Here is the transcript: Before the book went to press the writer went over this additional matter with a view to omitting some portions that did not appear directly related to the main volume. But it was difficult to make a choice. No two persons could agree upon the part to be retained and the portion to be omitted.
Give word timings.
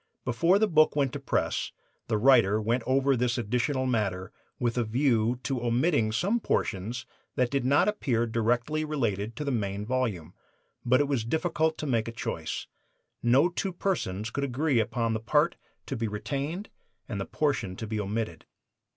Before 0.25 0.57
the 0.57 0.67
book 0.67 0.95
went 0.95 1.13
to 1.13 1.19
press 1.19 1.71
the 2.07 2.17
writer 2.17 2.59
went 2.59 2.81
over 2.87 3.15
this 3.15 3.37
additional 3.37 3.85
matter 3.85 4.31
with 4.59 4.75
a 4.75 4.83
view 4.83 5.39
to 5.43 5.61
omitting 5.63 6.11
some 6.11 6.39
portions 6.39 7.05
that 7.35 7.51
did 7.51 7.63
not 7.63 7.87
appear 7.87 8.25
directly 8.25 8.83
related 8.83 9.35
to 9.35 9.43
the 9.43 9.51
main 9.51 9.85
volume. 9.85 10.33
But 10.83 11.01
it 11.01 11.07
was 11.07 11.23
difficult 11.23 11.77
to 11.77 11.85
make 11.85 12.07
a 12.07 12.11
choice. 12.11 12.65
No 13.21 13.47
two 13.47 13.71
persons 13.71 14.31
could 14.31 14.43
agree 14.43 14.79
upon 14.79 15.13
the 15.13 15.19
part 15.19 15.55
to 15.85 15.95
be 15.95 16.07
retained 16.07 16.69
and 17.07 17.21
the 17.21 17.25
portion 17.25 17.75
to 17.75 17.85
be 17.85 17.99
omitted. 17.99 18.45